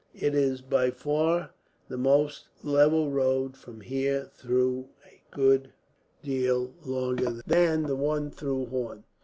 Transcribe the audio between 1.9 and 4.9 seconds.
most level road from here, though